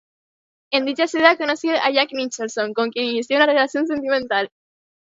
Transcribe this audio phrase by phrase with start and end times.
[0.71, 4.49] En dicha ciudad conoció a Jack Nicholson con quien inició una relación sentimental.